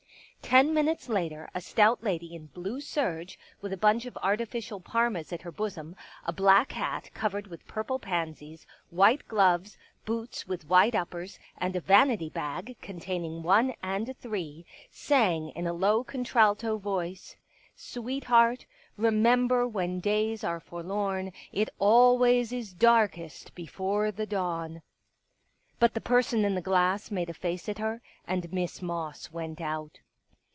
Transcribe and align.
Ten 0.43 0.73
minutes 0.73 1.07
later, 1.07 1.49
a 1.55 1.61
stout 1.61 2.03
lady 2.03 2.35
in 2.35 2.47
blue 2.47 2.81
serge, 2.81 3.39
with 3.61 3.71
a 3.71 3.77
bunch 3.77 4.05
of 4.05 4.17
artificial" 4.21 4.81
parmas" 4.81 5.31
at 5.31 5.43
her 5.43 5.51
bosom, 5.51 5.95
a 6.25 6.33
black 6.33 6.73
hat 6.73 7.09
covered 7.13 7.47
with 7.47 7.65
purple 7.69 7.99
pansies, 7.99 8.67
white 8.89 9.25
gloves, 9.29 9.77
boots 10.03 10.45
with 10.49 10.67
white 10.67 10.93
uppers, 10.93 11.39
and 11.57 11.73
a 11.77 11.79
vanity 11.79 12.27
bag 12.29 12.75
containing 12.81 13.43
one 13.43 13.73
and 13.81 14.13
three, 14.17 14.65
sang 14.91 15.51
in 15.51 15.67
a 15.67 15.71
low 15.73 16.03
contralto 16.03 16.77
voice: 16.77 17.37
I 17.37 17.41
Sweet 17.77 18.25
heart, 18.25 18.65
remember 18.97 19.65
when 19.65 20.01
days 20.01 20.43
are 20.43 20.59
forlorn 20.59 21.31
It 21.53 21.69
al 21.79 22.17
ways 22.17 22.51
is 22.51 22.73
dar 22.73 23.07
kest 23.07 23.55
before 23.55 24.11
the 24.11 24.25
dawn. 24.25 24.81
But 25.79 25.93
the 25.93 26.01
person 26.01 26.43
in 26.43 26.55
the 26.55 26.61
glass 26.61 27.09
made 27.09 27.29
a 27.29 27.33
face 27.33 27.69
at 27.69 27.77
her, 27.77 28.01
and 28.27 28.51
Miss 28.51 28.81
Moss 28.81 29.31
went 29.31 29.61
out. 29.61 30.01